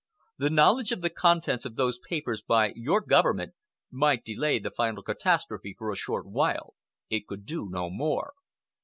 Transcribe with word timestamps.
The 0.39 0.49
knowledge 0.49 0.91
of 0.91 1.01
the 1.01 1.11
contents 1.11 1.63
of 1.63 1.75
those 1.75 1.99
papers 1.99 2.41
by 2.41 2.73
your 2.75 3.01
Government 3.01 3.53
might 3.91 4.25
delay 4.25 4.57
the 4.57 4.71
final 4.71 5.03
catastrophe 5.03 5.75
for 5.77 5.91
a 5.91 5.95
short 5.95 6.25
while; 6.25 6.73
it 7.11 7.27
could 7.27 7.45
do 7.45 7.69
no 7.69 7.87
more. 7.91 8.33